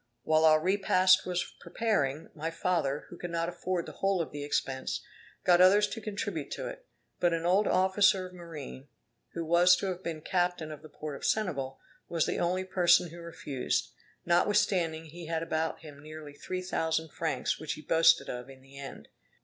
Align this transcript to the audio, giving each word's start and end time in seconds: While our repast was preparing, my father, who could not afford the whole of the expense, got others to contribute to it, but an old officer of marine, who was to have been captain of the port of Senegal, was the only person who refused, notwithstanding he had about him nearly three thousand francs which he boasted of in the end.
While 0.23 0.45
our 0.45 0.59
repast 0.59 1.27
was 1.27 1.53
preparing, 1.59 2.31
my 2.33 2.49
father, 2.49 3.05
who 3.11 3.17
could 3.19 3.29
not 3.29 3.49
afford 3.49 3.85
the 3.85 3.91
whole 4.01 4.19
of 4.19 4.31
the 4.31 4.43
expense, 4.43 5.01
got 5.43 5.61
others 5.61 5.87
to 5.89 6.01
contribute 6.01 6.49
to 6.53 6.67
it, 6.67 6.87
but 7.19 7.33
an 7.35 7.45
old 7.45 7.67
officer 7.67 8.25
of 8.25 8.33
marine, 8.33 8.87
who 9.33 9.45
was 9.45 9.75
to 9.75 9.85
have 9.89 10.01
been 10.01 10.21
captain 10.21 10.71
of 10.71 10.81
the 10.81 10.89
port 10.89 11.15
of 11.15 11.23
Senegal, 11.23 11.79
was 12.09 12.25
the 12.25 12.39
only 12.39 12.63
person 12.63 13.09
who 13.11 13.21
refused, 13.21 13.91
notwithstanding 14.25 15.05
he 15.05 15.27
had 15.27 15.43
about 15.43 15.81
him 15.81 16.01
nearly 16.01 16.33
three 16.33 16.63
thousand 16.63 17.11
francs 17.11 17.59
which 17.59 17.73
he 17.73 17.81
boasted 17.83 18.27
of 18.27 18.49
in 18.49 18.63
the 18.63 18.79
end. 18.79 19.07